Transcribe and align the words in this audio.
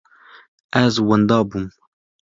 Ez 0.81 0.95
wenda 1.07 1.39
bûm. 1.49 1.67